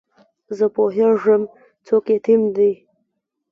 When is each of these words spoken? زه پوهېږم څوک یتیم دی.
زه 0.57 0.65
پوهېږم 0.75 1.41
څوک 1.85 2.05
یتیم 2.15 2.41
دی. 2.55 2.71